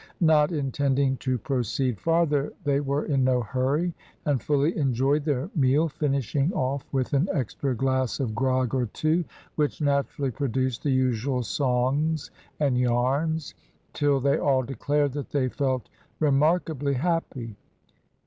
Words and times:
Not 0.19 0.51
intending 0.51 1.15
to 1.17 1.37
proceed 1.37 1.99
farther 1.99 2.51
they 2.63 2.79
were 2.79 3.05
in 3.05 3.23
no 3.23 3.41
hurry, 3.41 3.93
and 4.25 4.41
fully 4.41 4.75
enjoyed 4.75 5.23
their 5.25 5.51
meal, 5.55 5.87
finishing 5.89 6.51
off 6.53 6.83
with 6.91 7.13
an 7.13 7.29
extra 7.31 7.75
glass 7.75 8.19
of 8.19 8.33
grog 8.33 8.73
or 8.73 8.87
two, 8.87 9.23
which 9.57 9.79
naturally 9.79 10.31
produced 10.31 10.81
the 10.81 10.89
usual 10.91 11.43
songs 11.43 12.31
and 12.59 12.79
yarns, 12.79 13.53
till 13.93 14.19
they 14.19 14.39
all 14.39 14.63
declared 14.63 15.11
that 15.13 15.29
they 15.29 15.49
felt 15.49 15.87
remarkably 16.19 16.95
happy. 16.95 17.55